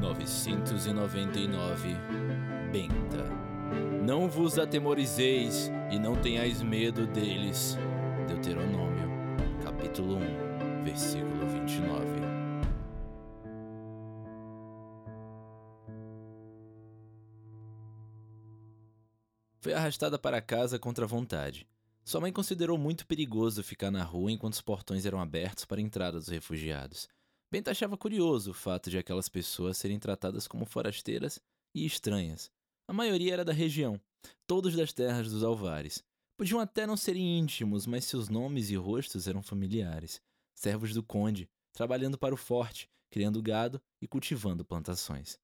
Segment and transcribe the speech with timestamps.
[0.00, 1.96] 999
[2.72, 3.24] Benta.
[4.02, 7.76] Não vos atemorizeis e não tenhais medo deles.
[8.26, 9.10] Deuteronômio,
[9.62, 12.20] capítulo 1, versículo 29.
[19.60, 21.68] Foi arrastada para casa contra a vontade.
[22.02, 25.82] Sua mãe considerou muito perigoso ficar na rua enquanto os portões eram abertos para a
[25.82, 27.06] entrada dos refugiados.
[27.50, 31.40] Benta achava curioso o fato de aquelas pessoas serem tratadas como forasteiras
[31.74, 32.50] e estranhas.
[32.86, 34.00] A maioria era da região,
[34.46, 36.02] todos das terras dos alvares.
[36.36, 40.22] Podiam até não serem íntimos, mas seus nomes e rostos eram familiares.
[40.54, 45.38] Servos do conde, trabalhando para o forte, criando gado e cultivando plantações.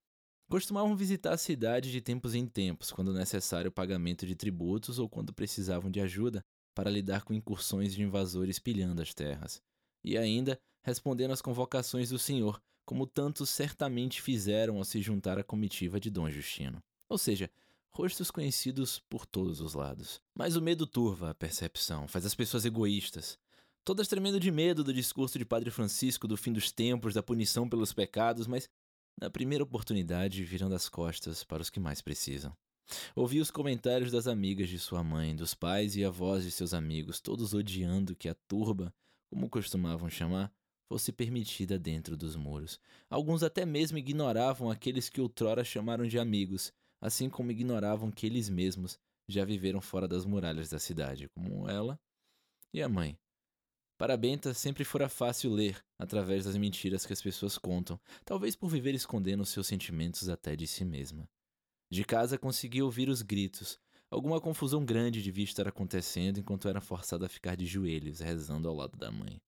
[0.49, 5.09] Costumavam visitar a cidade de tempos em tempos, quando necessário o pagamento de tributos ou
[5.09, 6.41] quando precisavam de ajuda
[6.73, 9.61] para lidar com incursões de invasores pilhando as terras.
[10.05, 15.43] E ainda respondendo às convocações do Senhor, como tantos certamente fizeram ao se juntar à
[15.43, 16.81] comitiva de Dom Justino.
[17.09, 17.51] Ou seja,
[17.91, 20.21] rostos conhecidos por todos os lados.
[20.33, 23.37] Mas o medo turva a percepção, faz as pessoas egoístas.
[23.85, 27.69] Todas tremendo de medo do discurso de Padre Francisco do fim dos tempos, da punição
[27.69, 28.71] pelos pecados, mas
[29.21, 32.57] na primeira oportunidade virando as costas para os que mais precisam.
[33.17, 37.19] Ouvi os comentários das amigas de sua mãe, dos pais e avós de seus amigos,
[37.19, 38.95] todos odiando que a turba,
[39.29, 40.53] como costumavam chamar,
[40.89, 42.81] fosse permitida dentro dos muros.
[43.11, 48.49] Alguns até mesmo ignoravam aqueles que outrora chamaram de amigos, assim como ignoravam que eles
[48.49, 48.99] mesmos
[49.29, 51.99] já viveram fora das muralhas da cidade, como ela
[52.73, 53.19] e a mãe.
[53.99, 58.69] Para Benta sempre fora fácil ler através das mentiras que as pessoas contam, talvez por
[58.69, 61.29] viver escondendo seus sentimentos até de si mesma.
[61.91, 63.79] De casa conseguia ouvir os gritos.
[64.11, 68.75] Alguma confusão grande devia estar acontecendo enquanto era forçada a ficar de joelhos, rezando ao
[68.75, 69.41] lado da mãe.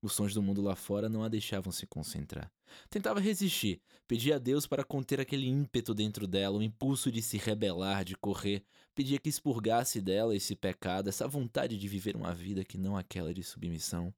[0.00, 2.50] Os sons do mundo lá fora não a deixavam se concentrar.
[2.88, 7.36] Tentava resistir, pedia a Deus para conter aquele ímpeto dentro dela, o impulso de se
[7.36, 8.64] rebelar, de correr.
[8.94, 13.32] Pedia que expurgasse dela esse pecado, essa vontade de viver uma vida que não aquela
[13.32, 14.12] de submissão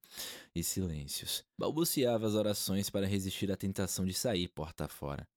[0.55, 1.45] e silêncios.
[1.59, 5.29] Balbuciava as orações para resistir à tentação de sair porta fora.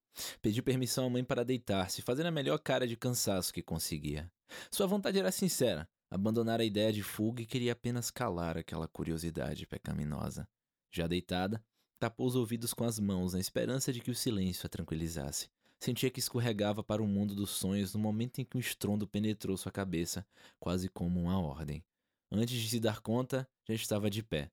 [0.41, 4.31] Pediu permissão à mãe para deitar-se, fazendo a melhor cara de cansaço que conseguia.
[4.71, 9.67] Sua vontade era sincera Abandonara a ideia de fuga e queria apenas calar aquela curiosidade
[9.67, 10.47] pecaminosa.
[10.89, 11.61] Já deitada,
[11.99, 15.49] tapou os ouvidos com as mãos na esperança de que o silêncio a tranquilizasse.
[15.79, 19.57] Sentia que escorregava para o mundo dos sonhos no momento em que um estrondo penetrou
[19.57, 20.25] sua cabeça,
[20.59, 21.83] quase como uma ordem.
[22.31, 24.49] Antes de se dar conta, já estava de pé.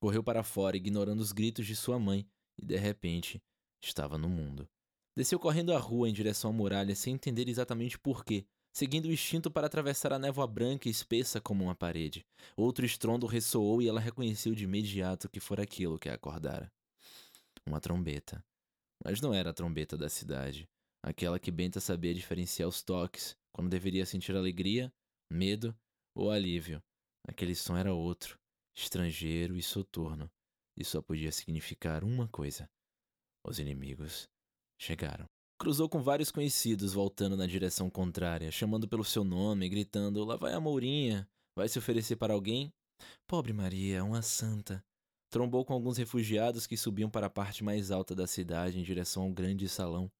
[0.00, 2.26] Correu para fora, ignorando os gritos de sua mãe,
[2.58, 3.42] e de repente
[3.80, 4.68] estava no mundo.
[5.16, 8.44] Desceu correndo a rua em direção à muralha sem entender exatamente por quê,
[8.74, 12.26] seguindo o instinto para atravessar a névoa branca e espessa como uma parede.
[12.56, 16.70] Outro estrondo ressoou e ela reconheceu de imediato que fora aquilo que a acordara.
[17.64, 18.44] Uma trombeta.
[19.02, 20.68] Mas não era a trombeta da cidade,
[21.02, 24.92] aquela que Benta sabia diferenciar os toques, quando deveria sentir alegria,
[25.30, 25.74] medo
[26.14, 26.82] ou alívio.
[27.28, 28.38] Aquele som era outro,
[28.74, 30.28] estrangeiro e soturno,
[30.76, 32.68] e só podia significar uma coisa:
[33.44, 34.28] os inimigos
[34.78, 35.33] chegaram.
[35.56, 40.52] Cruzou com vários conhecidos voltando na direção contrária, chamando pelo seu nome, gritando: Lá vai
[40.52, 42.72] a Mourinha, vai se oferecer para alguém?
[43.26, 44.84] Pobre Maria, uma santa.
[45.30, 49.24] Trombou com alguns refugiados que subiam para a parte mais alta da cidade em direção
[49.24, 50.10] ao grande salão,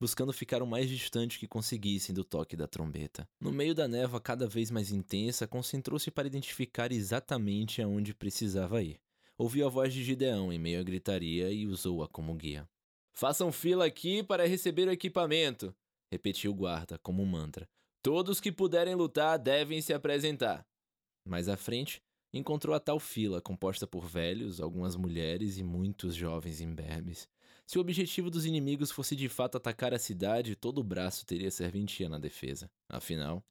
[0.00, 3.28] buscando ficar o mais distante que conseguissem do toque da trombeta.
[3.40, 9.00] No meio da névoa cada vez mais intensa, concentrou-se para identificar exatamente aonde precisava ir.
[9.38, 12.68] Ouviu a voz de Gideão em meio à gritaria e usou-a como guia.
[13.16, 15.72] Façam fila aqui para receber o equipamento,
[16.10, 17.68] repetiu o guarda como um mantra.
[18.02, 20.66] Todos que puderem lutar devem se apresentar.
[21.24, 22.02] Mais à frente,
[22.32, 27.28] encontrou a tal fila composta por velhos, algumas mulheres e muitos jovens imberbes.
[27.64, 31.52] Se o objetivo dos inimigos fosse de fato atacar a cidade, todo o braço teria
[31.52, 32.68] serventia na defesa.
[32.88, 33.44] Afinal,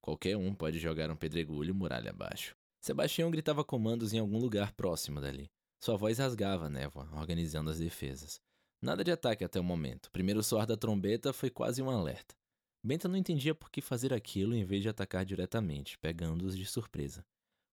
[0.00, 2.56] qualquer um pode jogar um pedregulho muralha abaixo.
[2.80, 5.50] Sebastião gritava comandos em algum lugar próximo dali.
[5.78, 8.40] Sua voz rasgava a névoa, organizando as defesas.
[8.82, 10.06] Nada de ataque até o momento.
[10.06, 12.34] O primeiro soar da trombeta foi quase um alerta.
[12.82, 17.24] Benta não entendia por que fazer aquilo em vez de atacar diretamente, pegando-os de surpresa.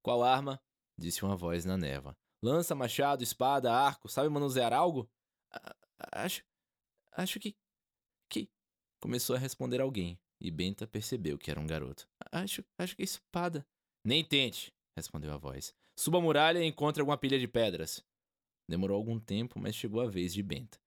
[0.04, 0.62] Qual arma?
[0.98, 2.18] disse uma voz na névoa.
[2.44, 5.10] Lança, machado, espada, arco, sabe manusear algo?
[6.12, 6.44] Acho.
[7.14, 7.56] Acho que.
[8.30, 8.50] que.
[9.00, 12.08] Começou a responder alguém, e Benta percebeu que era um garoto.
[12.32, 12.66] Acho.
[12.78, 13.66] acho que é espada.
[14.04, 15.74] Nem tente, respondeu a voz.
[15.96, 18.04] Suba a muralha e encontre alguma pilha de pedras.
[18.68, 20.78] Demorou algum tempo, mas chegou a vez de Benta.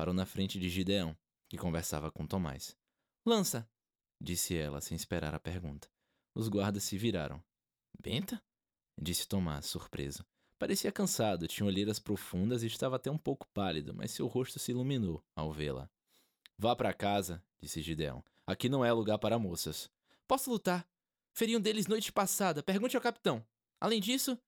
[0.00, 1.14] Parou na frente de Gideão,
[1.46, 2.74] que conversava com Tomás.
[3.22, 3.68] Lança!
[4.18, 5.90] disse ela, sem esperar a pergunta.
[6.34, 7.44] Os guardas se viraram.
[8.02, 8.42] Benta?
[8.98, 10.24] disse Tomás, surpreso.
[10.58, 14.70] Parecia cansado, tinha olheiras profundas e estava até um pouco pálido, mas seu rosto se
[14.70, 15.86] iluminou ao vê-la.
[16.56, 18.22] Vá para casa, disse Gideon.
[18.46, 19.90] Aqui não é lugar para moças.
[20.26, 20.88] Posso lutar.
[21.34, 22.62] Feri um deles noite passada.
[22.62, 23.44] Pergunte ao capitão.
[23.78, 24.38] Além disso,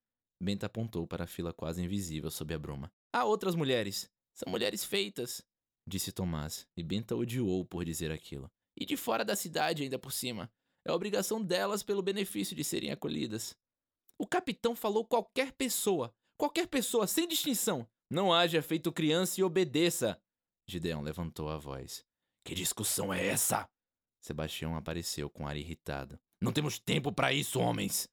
[0.41, 2.91] Benta apontou para a fila quase invisível sob a bruma.
[3.13, 4.11] Há outras mulheres.
[4.35, 5.43] São mulheres feitas,
[5.87, 8.51] disse Tomás, e Benta odiou por dizer aquilo.
[8.77, 10.51] E de fora da cidade, ainda por cima.
[10.85, 13.57] É obrigação delas pelo benefício de serem acolhidas.
[14.19, 16.15] O capitão falou qualquer pessoa.
[16.37, 17.87] Qualquer pessoa, sem distinção.
[18.11, 20.21] Não haja feito criança e obedeça.
[20.67, 22.05] Gideão levantou a voz.
[22.45, 23.69] Que discussão é essa?
[24.21, 26.19] Sebastião apareceu com ar irritado.
[26.41, 28.09] Não temos tempo para isso, homens.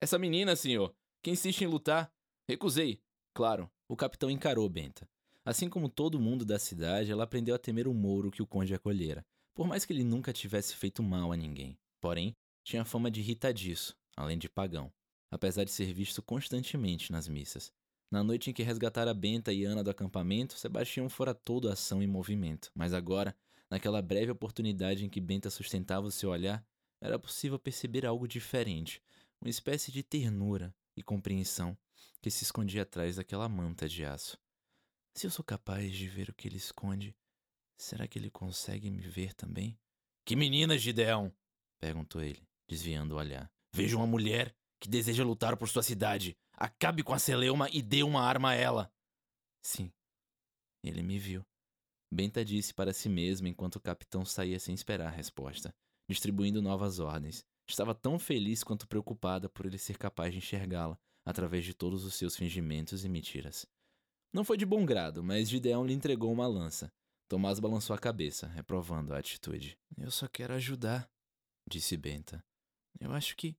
[0.00, 2.12] Essa menina, senhor, que insiste em lutar.
[2.48, 3.00] Recusei.
[3.34, 5.08] Claro, o capitão encarou Benta.
[5.44, 8.74] Assim como todo mundo da cidade, ela aprendeu a temer o mouro que o conde
[8.74, 11.78] acolhera, por mais que ele nunca tivesse feito mal a ninguém.
[12.00, 14.92] Porém, tinha fama de irritadiço, além de pagão,
[15.30, 17.72] apesar de ser visto constantemente nas missas.
[18.10, 22.06] Na noite em que resgatara Benta e Ana do acampamento, Sebastião fora todo ação e
[22.06, 23.34] movimento, mas agora,
[23.70, 26.64] naquela breve oportunidade em que Benta sustentava o seu olhar,
[27.00, 29.00] era possível perceber algo diferente,
[29.40, 31.76] uma espécie de ternura, e compreensão
[32.20, 34.38] que se escondia atrás daquela manta de aço.
[35.14, 37.14] Se eu sou capaz de ver o que ele esconde,
[37.76, 39.78] será que ele consegue me ver também?
[40.24, 41.34] Que menina, Gideão?
[41.80, 43.50] perguntou ele, desviando o olhar.
[43.74, 46.36] Vejo uma mulher que deseja lutar por sua cidade.
[46.52, 48.92] Acabe com a celeuma e dê uma arma a ela.
[49.62, 49.92] Sim,
[50.82, 51.44] ele me viu.
[52.12, 55.74] Benta disse para si mesmo enquanto o capitão saía sem esperar a resposta,
[56.08, 61.64] distribuindo novas ordens, Estava tão feliz quanto preocupada por ele ser capaz de enxergá-la, através
[61.64, 63.64] de todos os seus fingimentos e mentiras.
[64.32, 66.92] Não foi de bom grado, mas Gideão lhe entregou uma lança.
[67.28, 69.78] Tomás balançou a cabeça, reprovando a atitude.
[69.96, 71.10] Eu só quero ajudar,
[71.68, 72.44] disse Benta.
[72.98, 73.56] Eu acho que.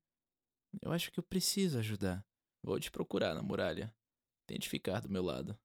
[0.82, 2.26] Eu acho que eu preciso ajudar.
[2.64, 3.94] Vou te procurar na muralha.
[4.48, 5.58] Tente ficar do meu lado,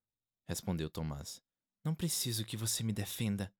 [0.49, 1.43] respondeu Tomás.
[1.85, 3.53] Não preciso que você me defenda.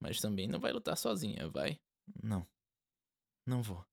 [0.00, 1.80] Mas também não vai lutar sozinha, vai?
[2.22, 2.46] Não.
[3.46, 3.84] Não vou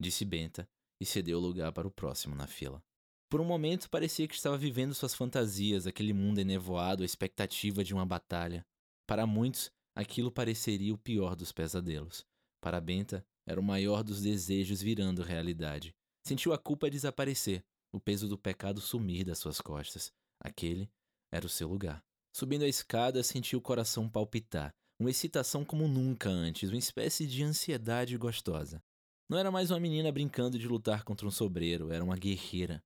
[0.00, 0.68] disse Benta
[1.00, 2.82] e cedeu o lugar para o próximo na fila.
[3.30, 7.92] Por um momento parecia que estava vivendo suas fantasias, aquele mundo enevoado, a expectativa de
[7.92, 8.64] uma batalha.
[9.06, 12.24] Para muitos, aquilo pareceria o pior dos pesadelos.
[12.58, 15.94] Para Benta, era o maior dos desejos virando realidade.
[16.26, 20.10] Sentiu a culpa desaparecer, o peso do pecado sumir das suas costas.
[20.40, 20.90] Aquele
[21.30, 22.02] era o seu lugar.
[22.34, 27.42] Subindo a escada, sentiu o coração palpitar, uma excitação como nunca antes, uma espécie de
[27.42, 28.82] ansiedade gostosa.
[29.28, 32.82] Não era mais uma menina brincando de lutar contra um sobreiro, era uma guerreira.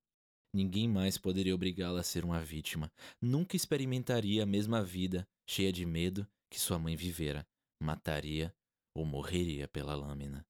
[0.55, 2.93] Ninguém mais poderia obrigá-la a ser uma vítima.
[3.21, 7.47] Nunca experimentaria a mesma vida, cheia de medo, que sua mãe vivera.
[7.83, 8.55] Mataria
[8.95, 10.47] ou morreria pela lâmina.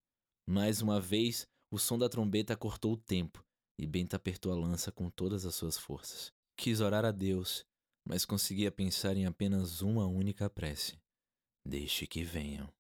[0.47, 3.45] Mais uma vez, o som da trombeta cortou o tempo
[3.79, 6.33] e Benta apertou a lança com todas as suas forças.
[6.57, 7.65] Quis orar a Deus,
[8.05, 10.99] mas conseguia pensar em apenas uma única prece:
[11.65, 12.73] Deixe que venham.